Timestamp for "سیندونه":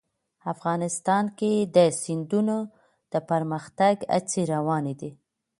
2.01-2.55